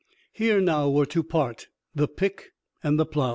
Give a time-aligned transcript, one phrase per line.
[0.33, 3.29] Here now were to part the pick and the plow.